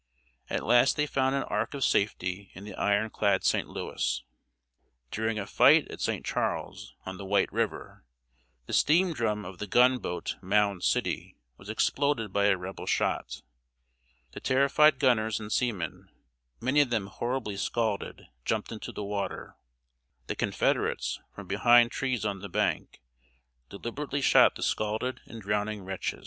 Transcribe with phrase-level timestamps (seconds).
[0.49, 3.67] At last they found an ark of safety in the iron clad St.
[3.67, 4.23] Louis.
[5.11, 6.25] During a fight at St.
[6.25, 8.03] Charles, on the White River,
[8.65, 13.43] the steam drum of the gun boat Mound City was exploded by a Rebel shot.
[14.31, 16.09] The terrified gunners and seamen,
[16.59, 19.55] many of them horribly scalded, jumped into the water.
[20.25, 23.01] The Confederates, from behind trees on the bank,
[23.69, 26.19] deliberately shot the scalded and drowning wretches!